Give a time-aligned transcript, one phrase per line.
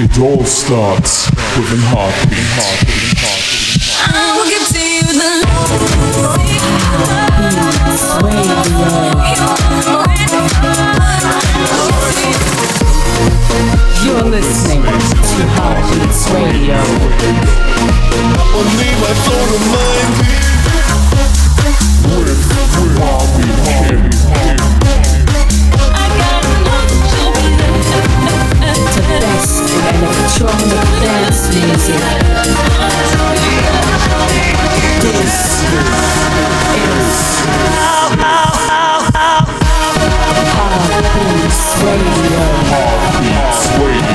[0.00, 1.26] It all starts
[1.58, 2.38] with a heartbeat.
[2.54, 3.98] heartbeat, heartbeat, heartbeat.
[4.14, 5.42] I will give to you the
[14.06, 16.78] You're listening to Heartbeats Radio.
[18.54, 20.30] Only my soul remind me.
[22.06, 24.47] With, with Heartbeat The
[29.94, 32.02] electronic dance music.
[35.00, 35.34] This
[36.74, 37.08] is
[40.56, 42.44] Heartbeats Radio.
[42.70, 44.07] Heartbeats Radio.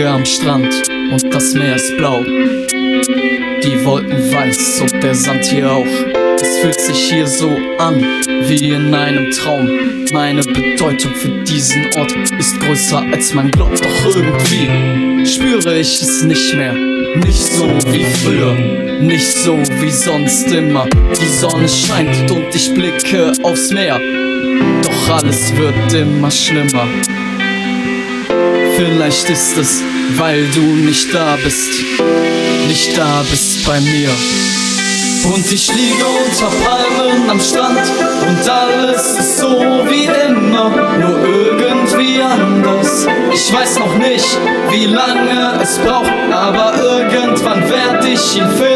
[0.00, 2.22] Liege am Strand und das Meer ist blau.
[2.24, 5.84] Die Wolken weiß und der Sand hier auch.
[6.40, 8.02] Es fühlt sich hier so an,
[8.46, 9.68] wie in einem Traum.
[10.10, 16.22] Meine Bedeutung für diesen Ort ist größer als man glaubt, doch irgendwie spüre ich es
[16.22, 16.72] nicht mehr.
[16.72, 18.54] Nicht so wie früher,
[19.02, 20.88] nicht so wie sonst immer.
[21.20, 24.00] Die Sonne scheint und ich blicke aufs Meer.
[24.82, 26.86] Doch alles wird immer schlimmer.
[28.76, 29.82] Vielleicht ist es,
[30.18, 31.82] weil du nicht da bist,
[32.68, 34.10] nicht da bist bei mir.
[35.24, 37.80] Und ich liege unter Palmen am Strand
[38.26, 41.24] und alles ist so wie immer, nur
[41.58, 43.06] irgendwie anders.
[43.32, 44.38] Ich weiß noch nicht,
[44.70, 48.69] wie lange es braucht, aber irgendwann werd ich ihn finden.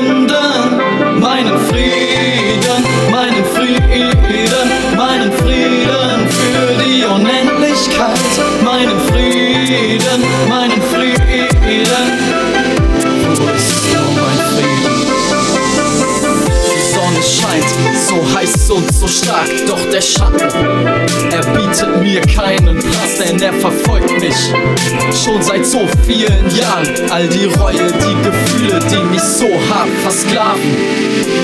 [19.14, 20.86] Stark, doch der Schatten,
[21.30, 24.34] er bietet mir keinen Platz, denn er verfolgt mich
[25.24, 26.88] schon seit so vielen Jahren.
[27.10, 30.76] All die Reue, die Gefühle, die mich so hart versklaven.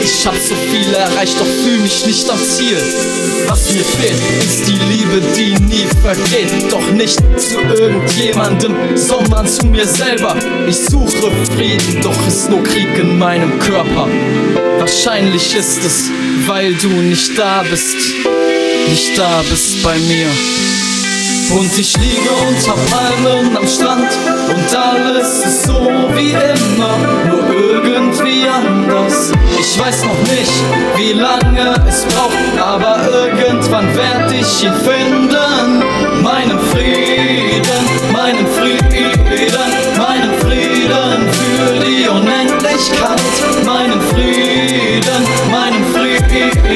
[0.03, 2.79] Ich hab so viel erreicht, doch fühl mich nicht am Ziel.
[3.47, 6.71] Was mir fehlt, ist die Liebe, die nie vergeht.
[6.71, 10.35] Doch nicht zu irgendjemandem, sondern zu mir selber.
[10.67, 14.09] Ich suche Frieden, doch ist nur Krieg in meinem Körper.
[14.79, 16.11] Wahrscheinlich ist es,
[16.47, 17.97] weil du nicht da bist,
[18.89, 20.27] nicht da bist bei mir.
[21.51, 24.11] Und ich liege unter Palmen am Strand
[24.49, 26.99] und alles ist so wie immer,
[27.29, 29.33] nur irgendwie anders.
[29.59, 30.53] Ich weiß noch nicht,
[30.97, 36.23] wie lange es braucht, aber irgendwann werd ich ihn finden.
[36.23, 43.50] Meinen Frieden, meinen Frieden, meinen Frieden für die Unendlichkeit.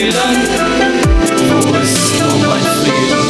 [0.05, 0.19] Frieden.
[1.49, 3.25] Wo ist nur mein Frieden?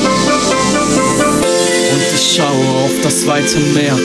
[1.92, 3.96] Und ich schaue auf das weite Meer.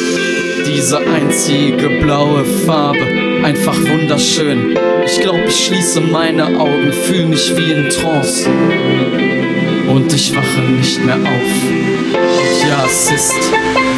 [0.67, 2.99] Diese einzige blaue Farbe,
[3.43, 4.77] einfach wunderschön.
[5.03, 8.47] Ich glaube, ich schließe meine Augen, fühle mich wie in Trance.
[9.87, 11.23] Und ich wache nicht mehr auf.
[11.23, 13.33] Und ja, es ist,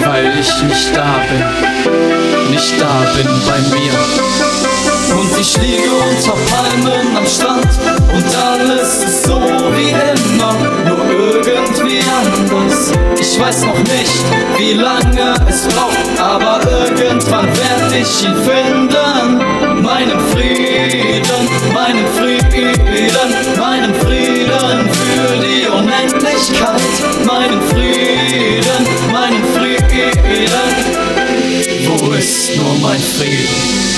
[0.06, 4.71] weil ich nicht da bin, nicht da bin bei mir.
[5.18, 7.66] Und ich liege unter Palmen am Strand
[8.14, 9.40] und alles ist so
[9.76, 10.54] wie immer,
[10.86, 12.92] nur irgendwie anders.
[13.20, 14.24] Ich weiß noch nicht,
[14.58, 16.60] wie lange es braucht, aber
[16.98, 19.82] irgendwann werd ich ihn finden.
[19.82, 26.82] Meinen Frieden, meinen Frieden, meinen Frieden für die Unendlichkeit.
[27.26, 29.72] Meinen Frieden, meinen Frieden.
[31.88, 33.91] Wo ist nur mein Frieden?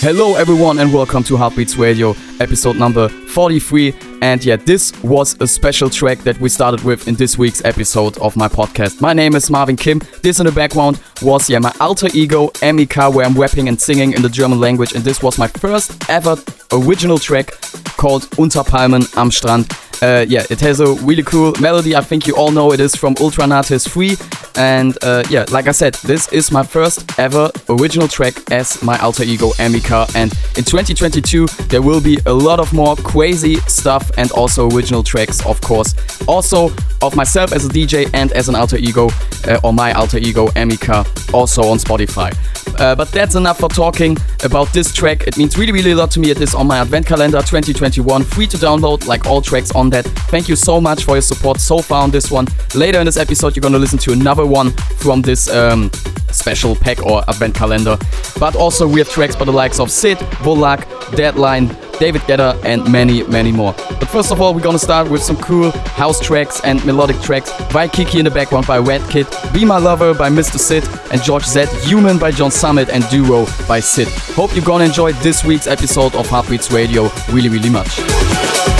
[0.00, 3.92] Hello, everyone, and welcome to Heartbeats Radio, episode number 43.
[4.22, 8.16] And yeah, this was a special track that we started with in this week's episode
[8.18, 9.00] of my podcast.
[9.00, 10.00] My name is Marvin Kim.
[10.22, 14.12] This in the background was yeah my alter ego Emika, where I'm rapping and singing
[14.12, 14.92] in the German language.
[14.92, 16.36] And this was my first ever
[16.72, 17.50] original track
[17.96, 19.68] called Unter Palmen am Strand.
[20.00, 21.96] Uh, yeah, it has a really cool melody.
[21.96, 24.16] I think you all know it is from Ultranatis 3.
[24.56, 28.98] And uh, yeah, like I said, this is my first ever original track as my
[28.98, 30.12] alter ego Amika.
[30.14, 35.02] And in 2022, there will be a lot of more crazy stuff and also original
[35.02, 35.94] tracks, of course.
[36.26, 36.70] Also,
[37.02, 39.08] of myself as a DJ and as an alter ego,
[39.46, 42.36] uh, or my alter ego Amika, also on Spotify.
[42.78, 45.26] Uh, but that's enough for talking about this track.
[45.26, 46.30] It means really, really a lot to me.
[46.30, 50.04] It is on my Advent calendar 2021, free to download, like all tracks on that.
[50.30, 52.46] Thank you so much for your support so far on this one.
[52.74, 55.90] Later in this episode, you're gonna listen to another one from this um,
[56.30, 57.96] special pack or Advent calendar.
[58.38, 60.86] But also, we have tracks by the likes of Sid, Volac,
[61.16, 61.68] Deadline,
[61.98, 63.72] David Guetta, and many, many more.
[63.72, 67.50] But first of all, we're gonna start with some cool house tracks and melodic tracks.
[67.72, 70.58] By Kiki in the background by Red Kid, Be My Lover by Mr.
[70.58, 74.08] Sid, and George Z, Human by John Summit, and Duo by Sid.
[74.36, 78.77] Hope you're gonna enjoy this week's episode of Heartbeats Radio really, really much.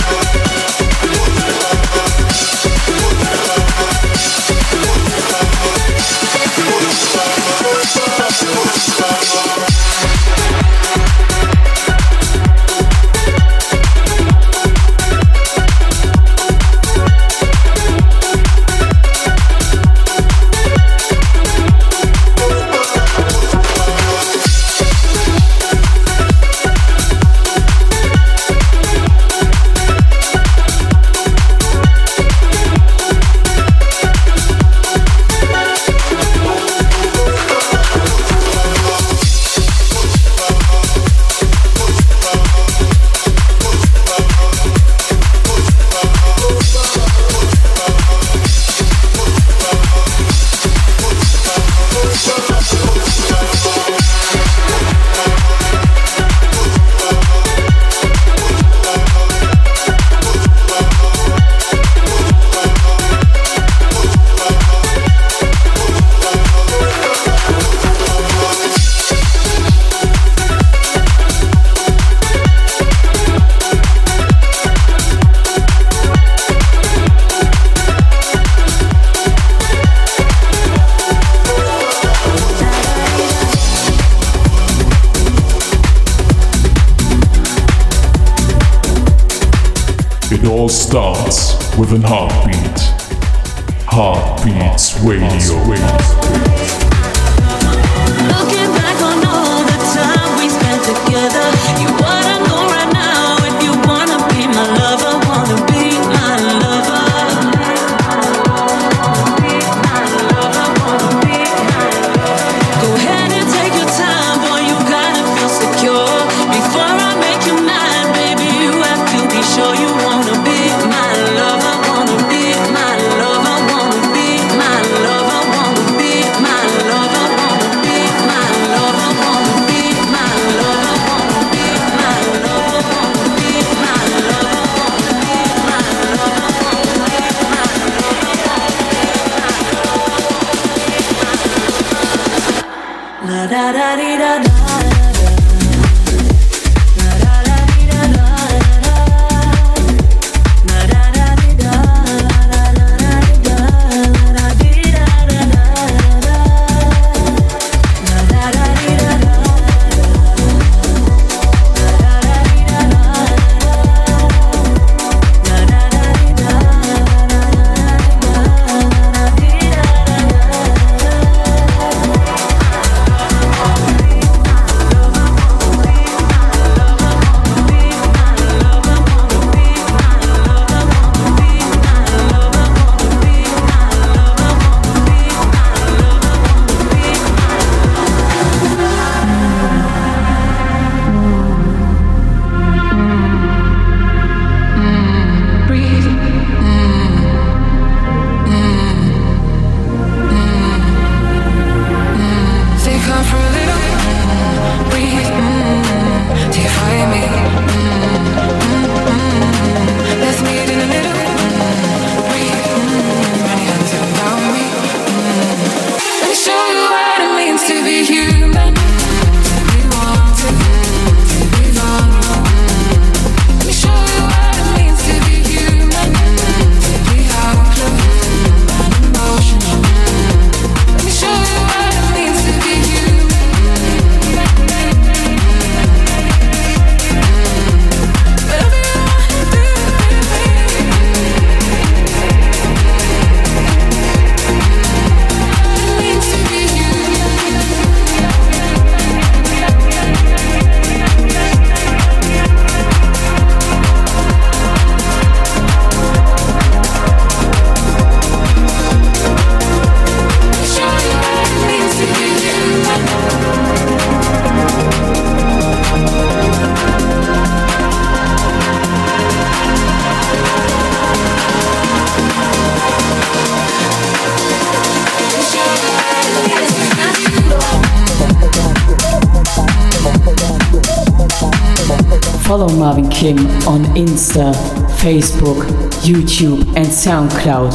[283.19, 284.53] Kim on Insta,
[285.01, 285.65] Facebook,
[286.05, 287.73] YouTube, and SoundCloud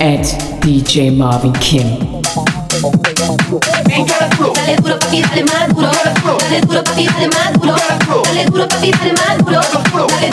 [0.00, 0.24] at
[0.62, 2.19] DJ Marvin Kim.
[2.80, 5.90] Dale duro papi, dale más duro.
[6.40, 7.76] Dale duro dale más duro.
[8.24, 9.60] Dale duro papi, dale más duro.
[9.60, 10.08] Duro duro.
[10.08, 10.30] Dale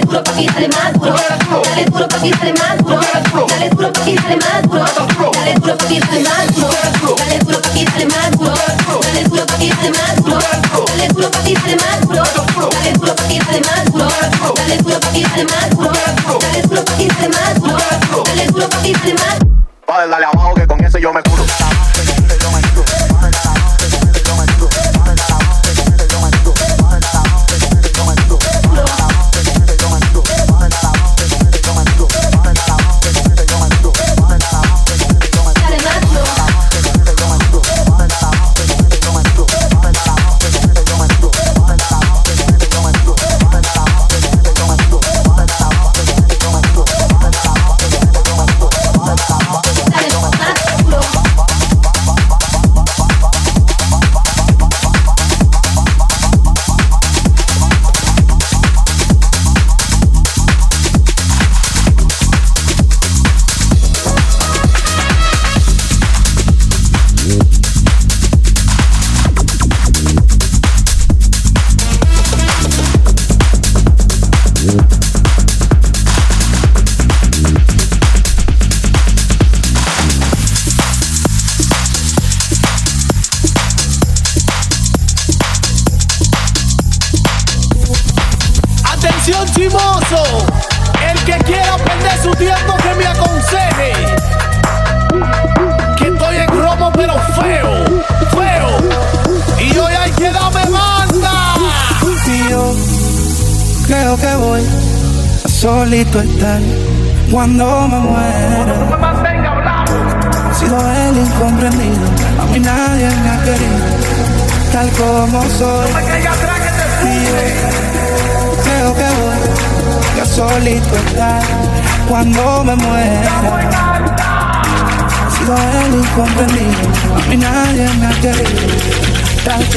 [0.00, 1.14] duro papi, dale más duro.
[1.14, 1.62] Duro duro.
[1.62, 3.06] Dale duro papi, dale más duro.
[3.06, 3.46] Duro duro.
[3.46, 4.86] Dale duro papi, dale más duro.
[4.96, 5.32] Duro duro.
[5.32, 6.86] Dale duro papi, dale más duro.
[6.96, 7.40] Duro duro.
[8.96, 10.46] Dale duro papi, dale más duro.
[12.26, 12.70] Duro duro.
[18.26, 19.55] Dale duro papi, dale duro.
[19.96, 21.42] Padre, dale abajo que con ese yo me curo.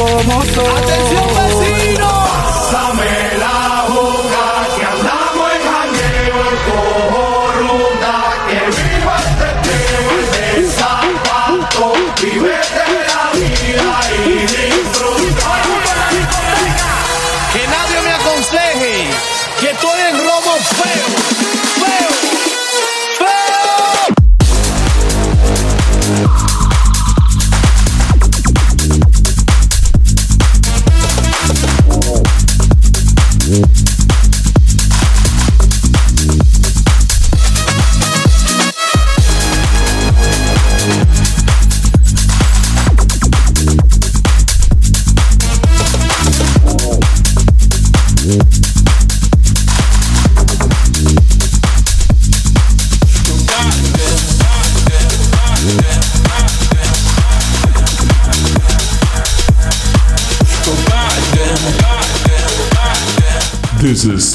[0.02, 1.29] 我摸索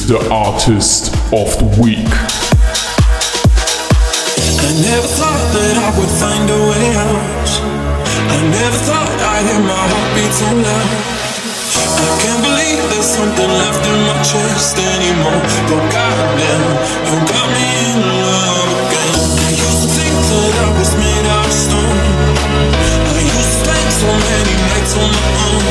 [0.05, 2.05] the artist of the week.
[4.61, 7.49] I never thought that I would find a way out.
[8.29, 10.91] I never thought I'd hear my heartbeat so loud.
[12.05, 15.41] I can't believe there's something left in my chest anymore.
[15.41, 16.65] Oh but goddamn,
[17.09, 19.15] you got me in love again.
[19.41, 22.01] I used to think that I was made out of stone.
[23.09, 25.65] I used to spend so many nights on my own.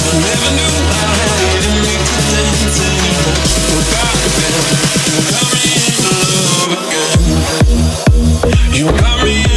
[0.00, 2.97] I never knew I had it in me to dance
[8.78, 9.47] you got me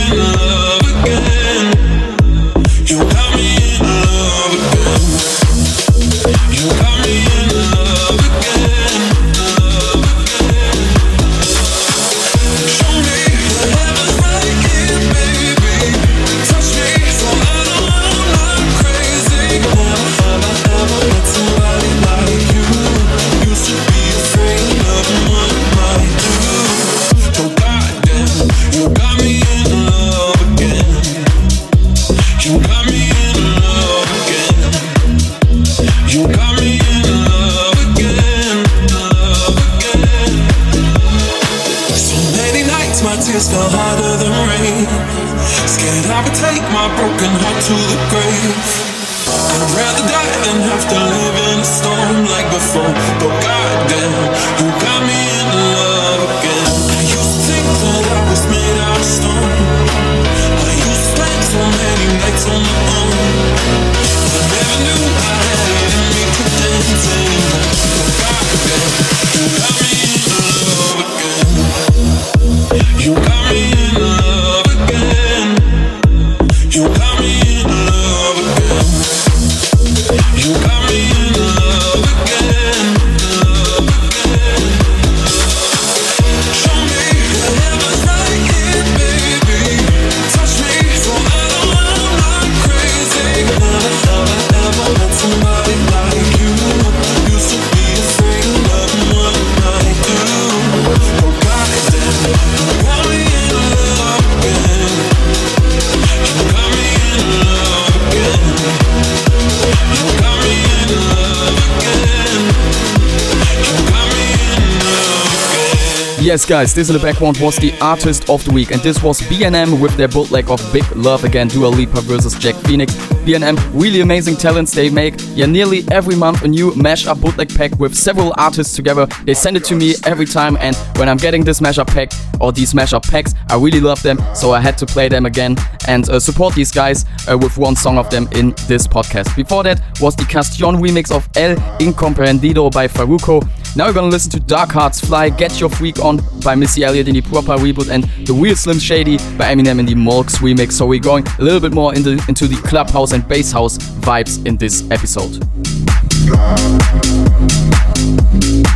[116.41, 119.21] Yes, guys, this in the background was the artist of the week, and this was
[119.21, 122.95] BNM with their bootleg of Big Love Again, Dua Lipa versus Jack Phoenix.
[123.25, 125.13] BNM, really amazing talents they make.
[125.35, 129.05] Yeah, nearly every month a new mashup bootleg pack with several artists together.
[129.23, 132.51] They send it to me every time, and when I'm getting this mashup pack or
[132.51, 135.57] these mashup packs, I really love them, so I had to play them again
[135.87, 139.35] and uh, support these guys uh, with one song of them in this podcast.
[139.35, 143.47] Before that was the Castion remix of El Incomprendido by Farruko.
[143.73, 147.07] Now we're gonna listen to Dark Hearts Fly, Get Your Freak On by Missy Elliott
[147.07, 150.73] in the proper reboot, and The Real Slim Shady by Eminem in the Molks remix.
[150.73, 154.45] So we're going a little bit more into, into the clubhouse and bass house vibes
[154.45, 155.41] in this episode.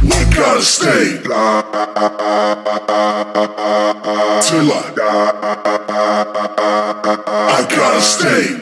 [0.08, 1.22] I gotta stay
[4.48, 5.32] till I die.
[7.50, 8.62] I gotta stay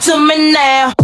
[0.00, 1.03] To me now.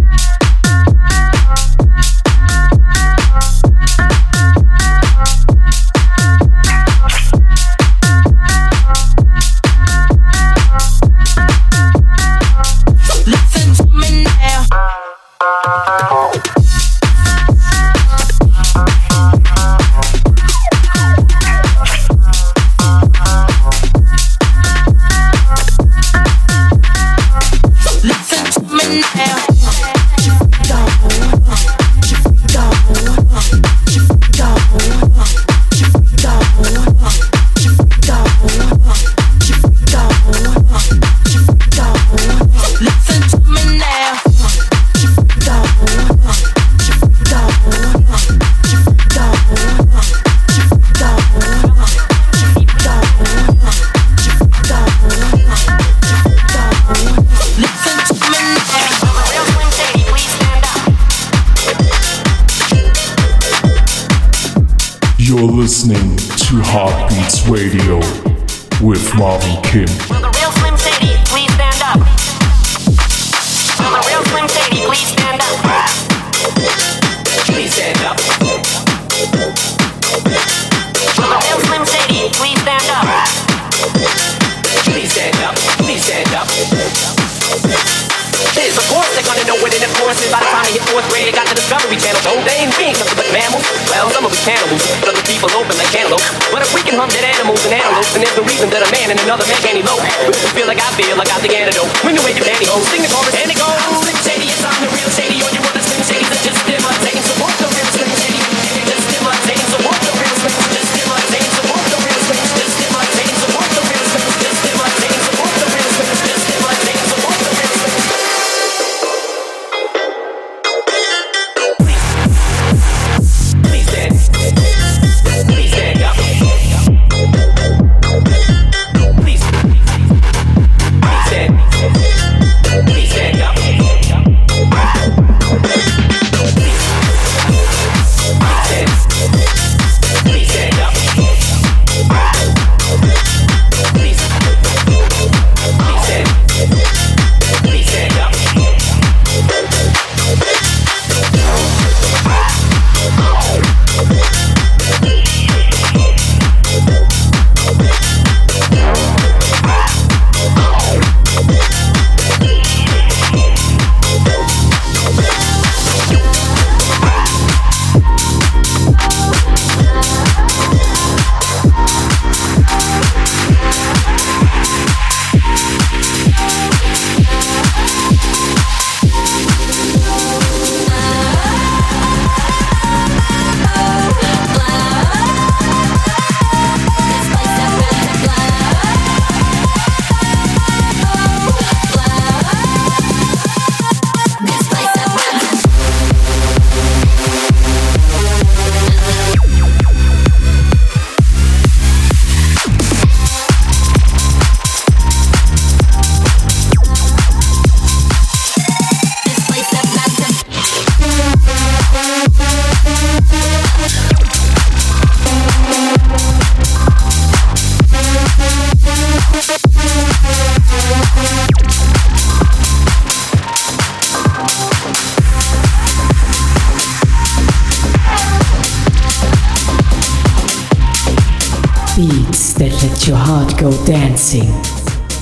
[233.31, 234.51] Heart go dancing.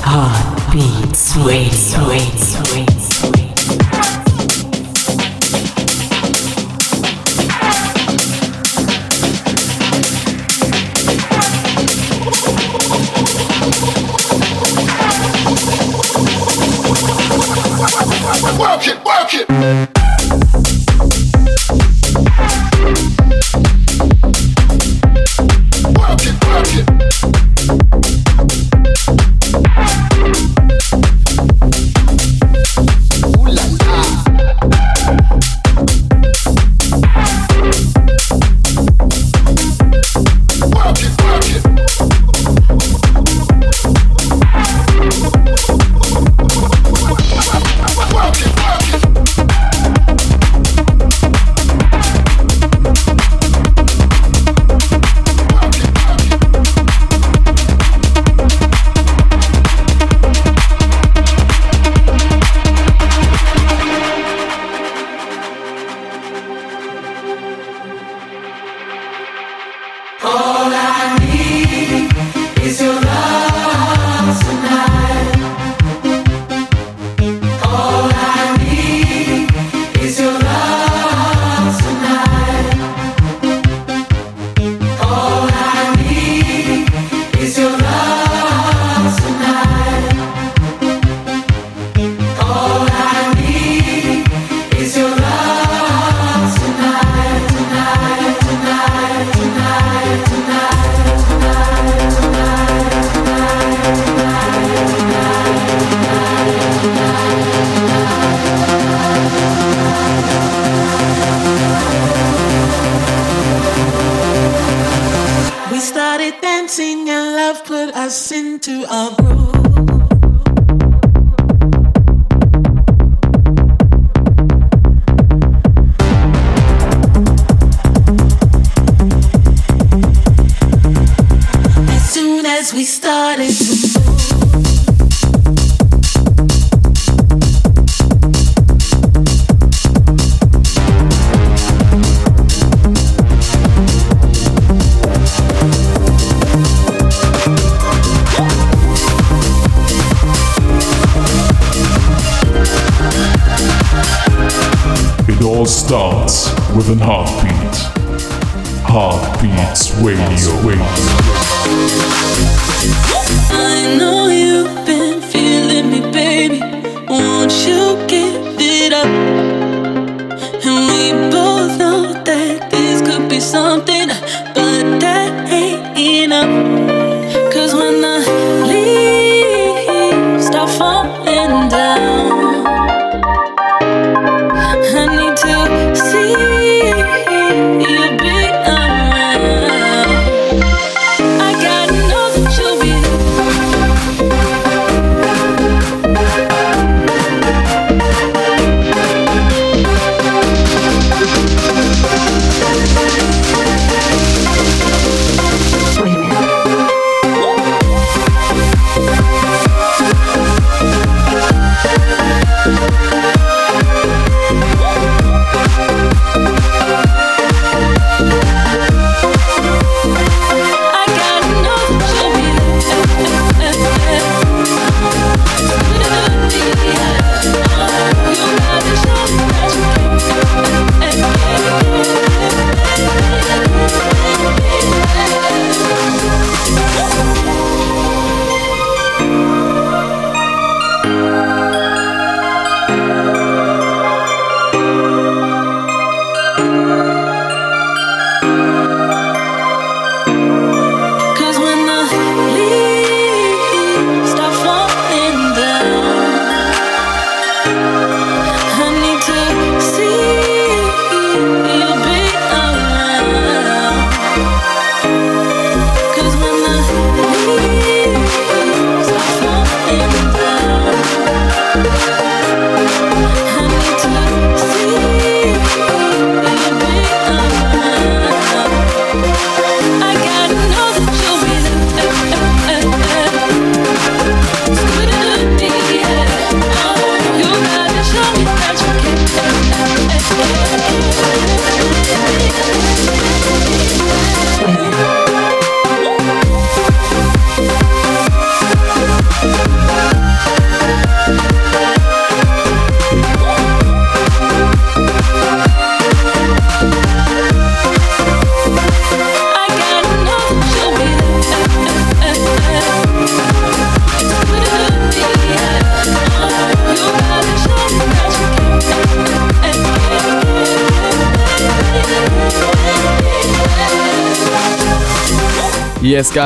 [0.01, 2.09] Heartbeats Radio.
[2.09, 2.88] radio, radio.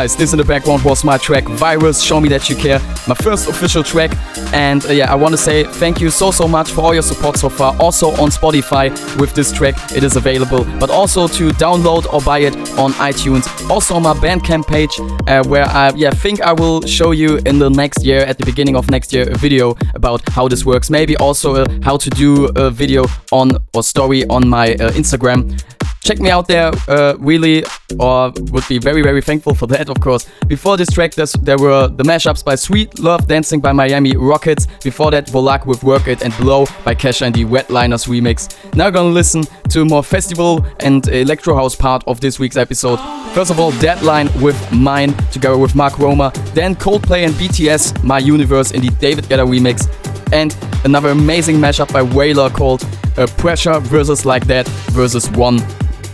[0.03, 3.15] Guys, this in the background was my track Virus Show Me That You Care, my
[3.15, 4.11] first official track.
[4.53, 7.05] And uh, yeah, I want to say thank you so, so much for all your
[7.05, 7.77] support so far.
[7.79, 12.41] Also on Spotify with this track, it is available, but also to download or buy
[12.41, 13.45] it on iTunes.
[13.71, 17.61] Also on my Bandcamp page, uh, where I yeah think I will show you in
[17.61, 20.91] the next year, at the beginning of next year, a video about how this works.
[20.91, 25.62] Maybe also uh, how to do a video on or story on my uh, Instagram
[26.03, 27.65] check me out there uh, really
[27.99, 30.29] or would be very very thankful for that of course.
[30.49, 34.67] Before this track there were the mashups by sweet love dancing by miami rockets.
[34.83, 38.49] Before that volac with work it and blow by kesha and the wetliners remix.
[38.75, 42.99] Now gonna listen to more festival and electro house part of this week's episode.
[43.33, 48.19] First of all deadline with mine together with mark roma then coldplay and bts my
[48.19, 49.88] universe in the david guetta remix.
[50.33, 52.85] And another amazing mashup by Whaler called
[53.19, 55.59] uh, Pressure versus Like That versus One,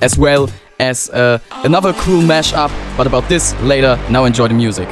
[0.01, 0.49] as well
[0.81, 2.71] as uh, another cool mashup.
[2.97, 3.99] But about this later.
[4.11, 4.89] Now enjoy the music.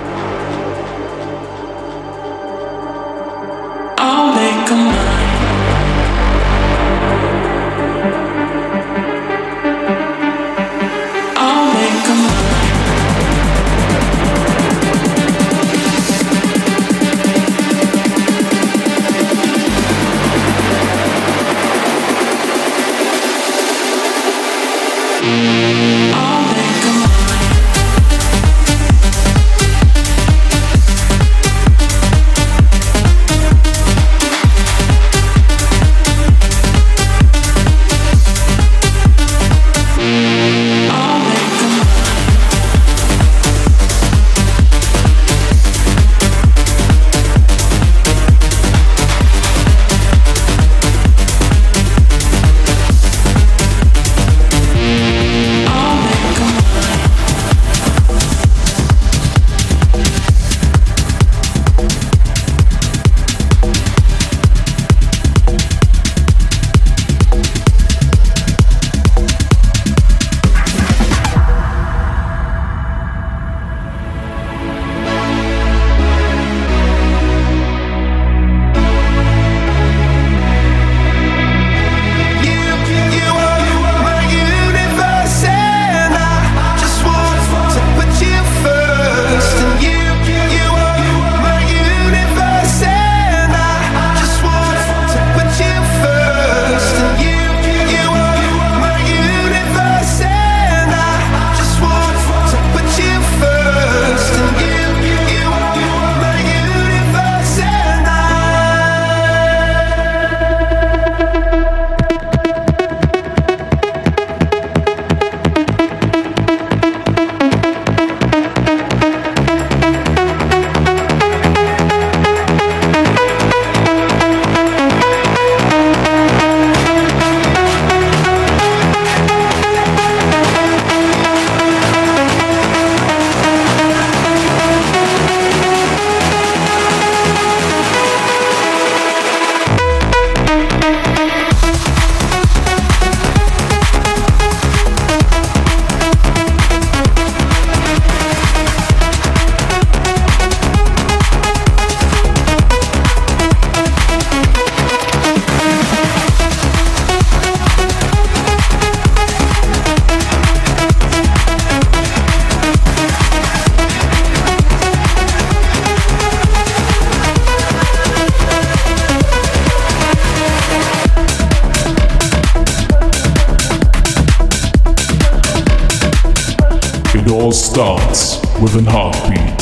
[177.27, 179.61] It all starts with an heartbeat.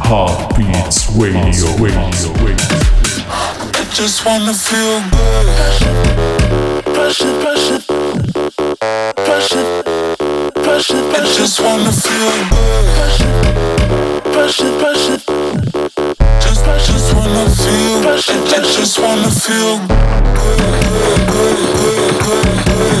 [0.00, 2.64] Heartbeats radio, radio, radio.
[3.76, 5.46] I just wanna feel good.
[6.96, 7.80] Pressure, pressure,
[9.26, 9.82] pressure,
[10.64, 10.96] pressure.
[11.12, 12.86] I just wanna feel good.
[14.32, 15.20] Pressure, pressure,
[16.40, 18.00] just, just wanna feel.
[18.00, 18.40] Pressure,
[18.80, 20.60] just wanna feel good,
[21.32, 22.95] good, good, good, good,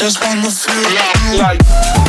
[0.00, 1.99] just wanna feel like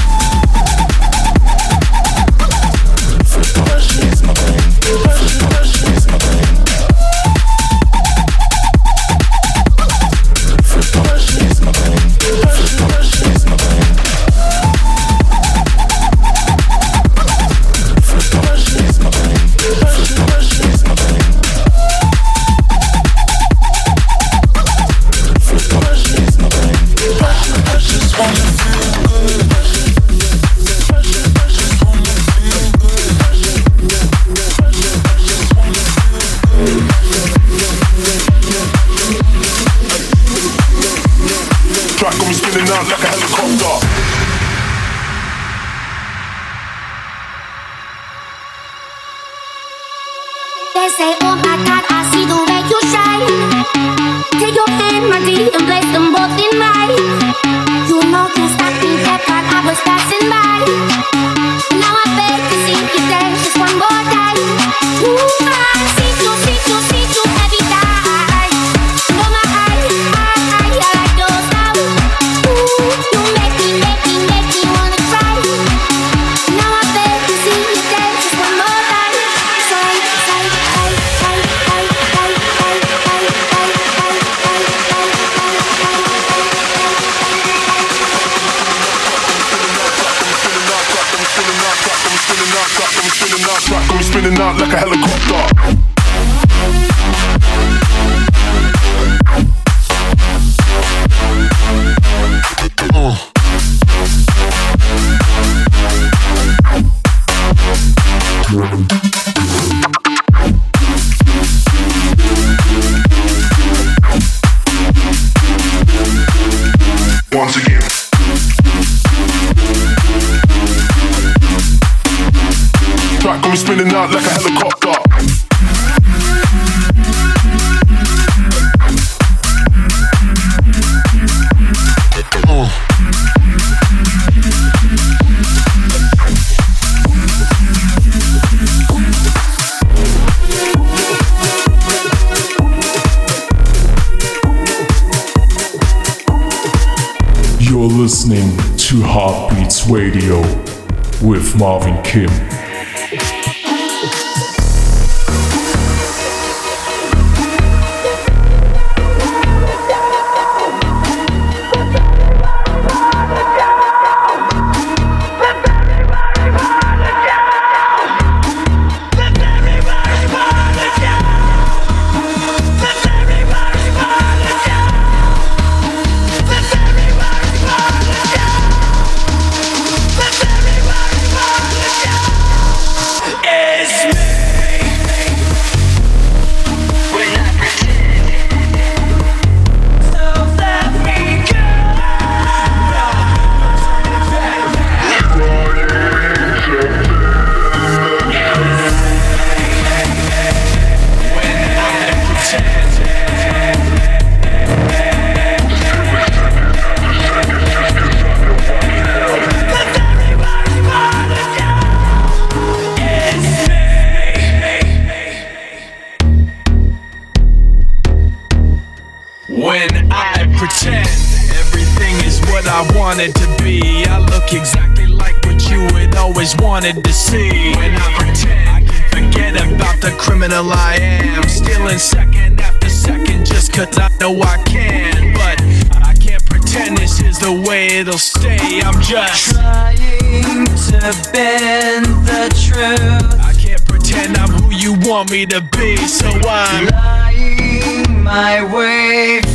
[245.48, 249.51] to be, so I'm lying my way.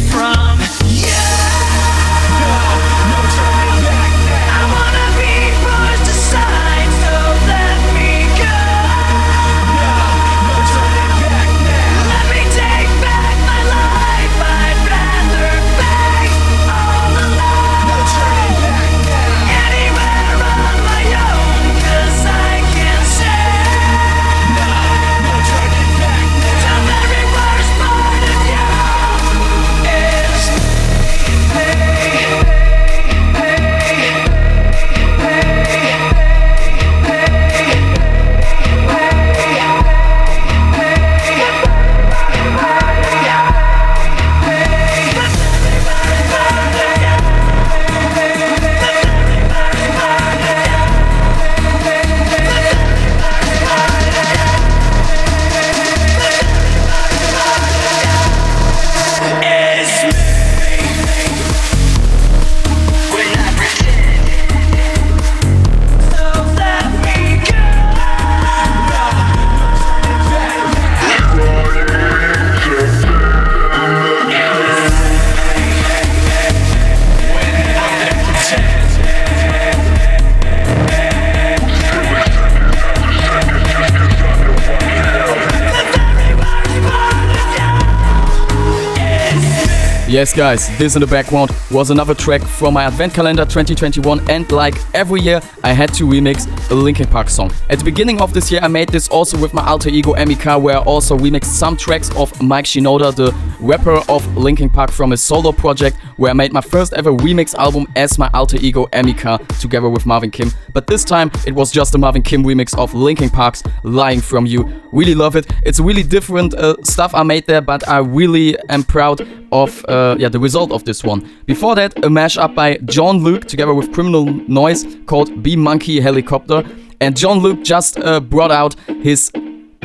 [90.26, 94.50] Yes, guys, this in the background was another track from my Advent Calendar 2021, and
[94.50, 97.52] like every year, I had to remix a Linkin Park song.
[97.70, 100.60] At the beginning of this year, I made this also with my alter ego Emika,
[100.60, 105.12] where I also remixed some tracks of Mike Shinoda, the rapper of Linkin Park, from
[105.12, 108.86] his solo project, where I made my first ever remix album as my alter ego
[108.86, 110.50] Emika together with Marvin Kim.
[110.72, 114.46] But this time, it was just a Marvin Kim remix of Linkin Park's Lying From
[114.46, 114.70] You.
[114.92, 115.46] Really love it.
[115.64, 120.16] It's really different uh, stuff I made there, but I really am proud of uh,
[120.18, 121.28] yeah the result of this one.
[121.46, 126.64] Before that, a mashup by John Luke together with Criminal Noise called B Monkey Helicopter.
[127.00, 129.30] And John Luke just uh, brought out his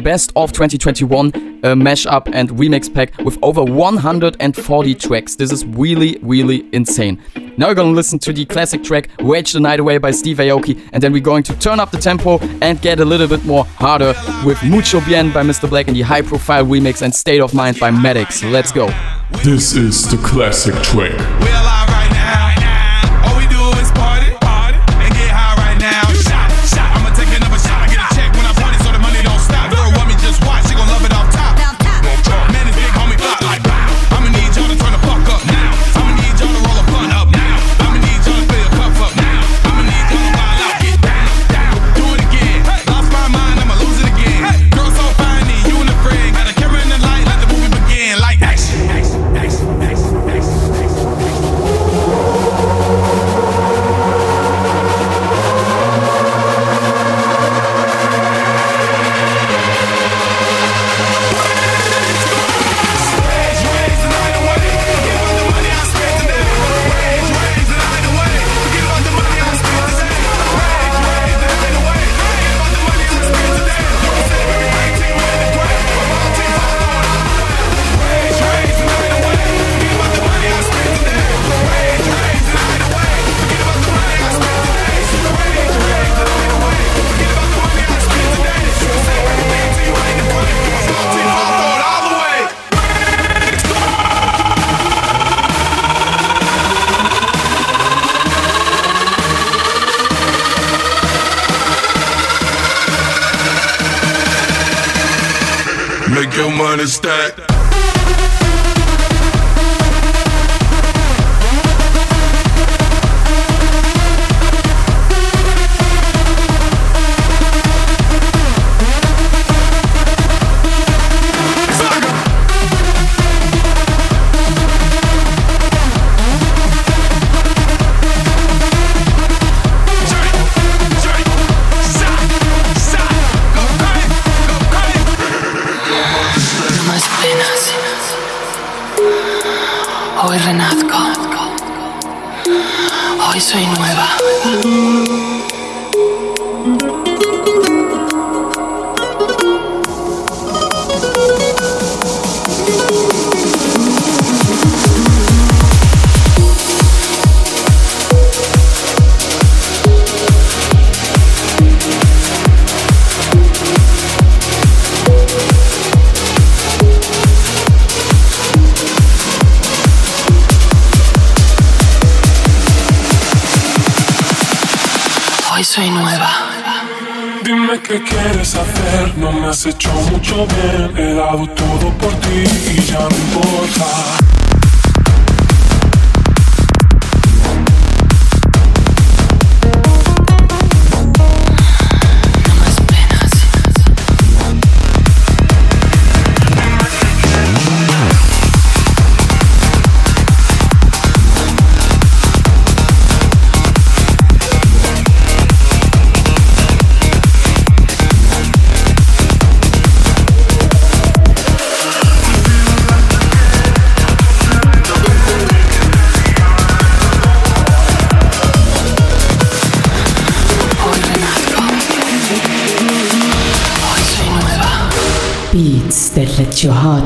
[0.02, 1.28] best of 2021
[1.64, 5.36] uh, mashup and remix pack with over 140 tracks.
[5.36, 7.22] This is really, really insane.
[7.58, 10.82] Now we're gonna listen to the classic track Rage the Night Away by Steve Aoki,
[10.94, 13.66] and then we're going to turn up the tempo and get a little bit more
[13.66, 14.14] harder
[14.46, 15.70] with Mucho Bien by Mr.
[15.70, 18.50] Black and the Hi Profile remix and State of Mind by Maddix.
[18.50, 18.88] Let's go.
[19.44, 21.18] This is the classic track.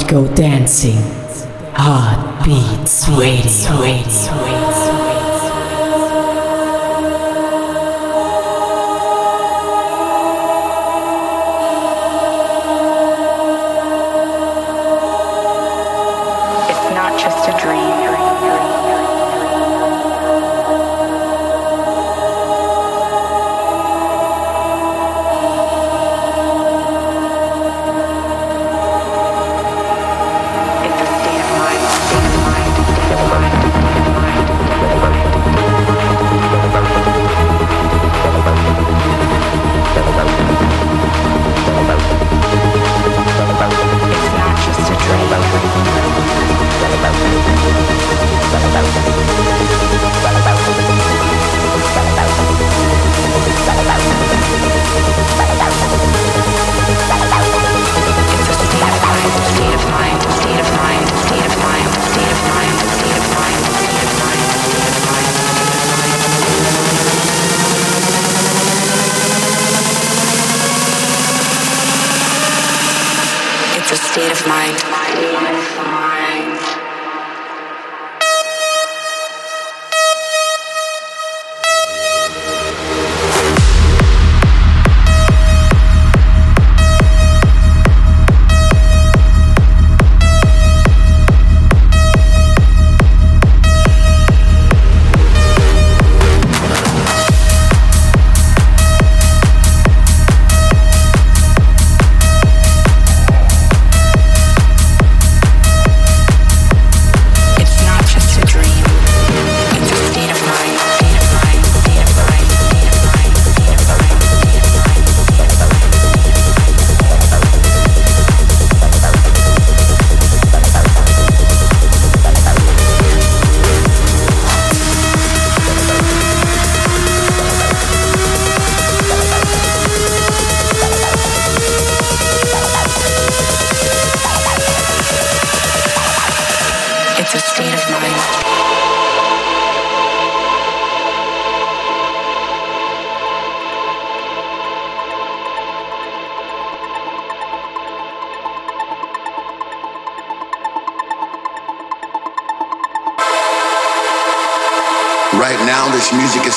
[0.08, 0.97] Go dancing.
[1.74, 3.85] Heartbeats radio.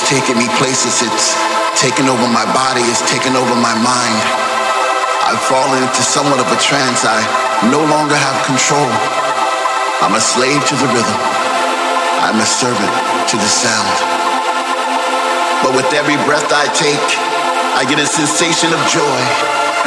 [0.08, 1.04] Taking me places.
[1.04, 1.36] It's
[1.76, 2.80] taken over my body.
[2.88, 4.18] It's taken over my mind.
[5.28, 7.04] I've fallen into somewhat of a trance.
[7.04, 7.20] I
[7.68, 8.88] no longer have control.
[10.00, 11.20] I'm a slave to the rhythm.
[12.24, 12.92] I'm a servant
[13.28, 13.96] to the sound.
[15.60, 17.08] But with every breath I take,
[17.76, 19.67] I get a sensation of joy.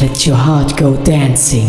[0.00, 1.66] let your heart go dancing.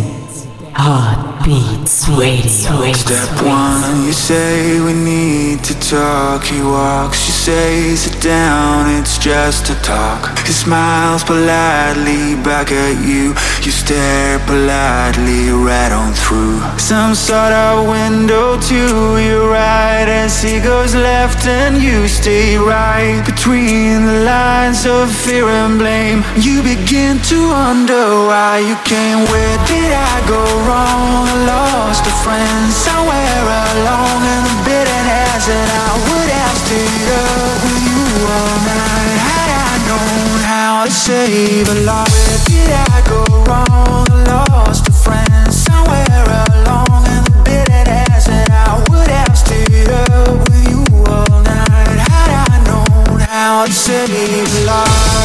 [1.46, 2.92] Heartbeats Radio.
[2.94, 6.44] Step one, you say we need to talk.
[6.44, 10.40] He walks, you say sit down, it's just a talk.
[10.40, 13.36] He smiles politely back at you.
[13.62, 20.60] You stare politely right on through some sort of window to your right as he
[20.60, 26.24] goes left and you stay right between the lines of fear and blame.
[26.38, 29.26] You begin to wonder why you came.
[29.30, 30.56] Where did I go?
[30.68, 31.35] wrong.
[31.36, 37.80] Lost a friend somewhere along in the bitterness, and I would have stayed up with
[37.84, 42.10] you all night had I known how to save a lot.
[42.10, 44.08] Where did I go wrong?
[44.10, 46.24] I lost a friend somewhere
[46.56, 52.32] along in the bitterness, and I would have stayed up with you all night had
[52.48, 55.25] I known how to save a lot.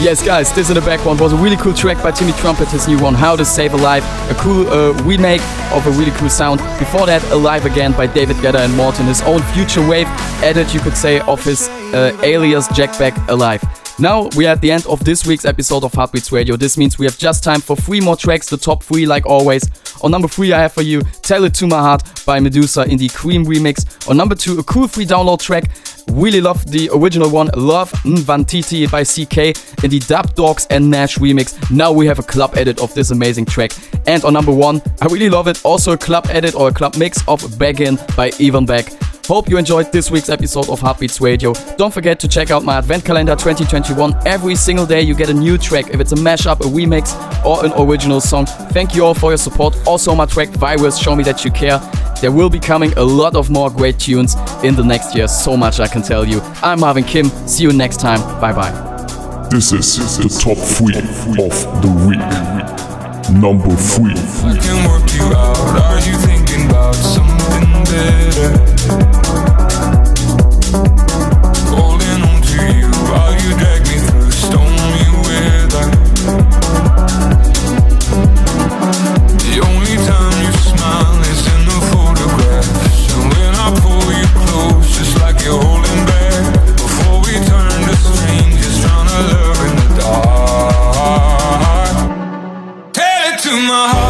[0.00, 2.86] Yes, guys, this in the background was a really cool track by Timmy Trumpet, his
[2.86, 4.04] new one, How to Save a Life.
[4.30, 5.42] A cool uh, remake
[5.72, 6.60] of a really cool sound.
[6.78, 10.06] Before that, Alive Again by David Guetta and Morten, his own future rave
[10.40, 13.60] edit, you could say, of his uh, alias Jack Back Alive.
[13.98, 16.54] Now we are at the end of this week's episode of Heartbeats Radio.
[16.54, 19.68] This means we have just time for three more tracks, the top three like always.
[20.02, 22.98] On number three, I have for you Tell It To My Heart by Meduza in
[22.98, 24.08] the Cream remix.
[24.08, 25.64] On number two, a cool free download track.
[26.12, 31.18] Really love the original one, Love Nwantiti by CKay in the Dub Dogz and Nash
[31.18, 31.70] remix.
[31.70, 33.72] Now we have a club edit of this amazing track.
[34.06, 36.96] And on number one, I really love it, also a club edit or a club
[36.96, 38.90] mix of Baggin by Ivan Beck.
[39.28, 41.52] Hope you enjoyed this week's episode of Heartbeats Radio.
[41.76, 44.26] Don't forget to check out my Advent Calendar 2021.
[44.26, 47.12] Every single day you get a new track, if it's a mashup, a remix,
[47.44, 48.46] or an original song.
[48.72, 49.76] Thank you all for your support.
[49.86, 51.78] Also, my track Virus, show me that you care.
[52.22, 55.28] There will be coming a lot of more great tunes in the next year.
[55.28, 56.40] So much I can tell you.
[56.62, 57.26] I'm Marvin Kim.
[57.46, 58.20] See you next time.
[58.40, 58.72] Bye bye.
[59.50, 62.18] This is the top three of the week.
[63.38, 64.14] Number three.
[68.90, 70.48] I can work you out.
[70.48, 70.78] Are you thinking about something better?
[71.76, 75.86] Holding on to you while you drag me through stormy weather.
[79.44, 84.90] The only time you smile is in the photographs, and when I pull you close,
[85.00, 86.42] it's like you're holding back.
[86.76, 91.96] Before we turn to strangers, trying to love in the dark.
[92.94, 94.07] Tell it to my heart.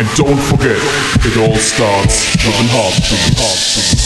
[0.00, 0.80] And don't forget,
[1.26, 3.99] it all starts with a heartbeat.